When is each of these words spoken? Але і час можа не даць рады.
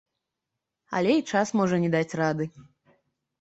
Але 0.99 1.11
і 1.17 1.25
час 1.33 1.47
можа 1.61 1.79
не 1.85 1.91
даць 1.97 2.17
рады. 2.21 2.45